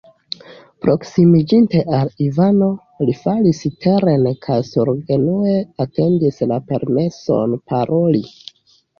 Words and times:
Proksimiĝinte 0.83 1.81
al 1.97 2.07
Ivano, 2.27 2.69
li 3.09 3.13
falis 3.19 3.59
teren 3.85 4.25
kaj 4.45 4.57
surgenue 4.69 5.53
atendis 5.85 6.41
la 6.53 6.57
permeson 6.71 7.55
paroli. 7.75 8.23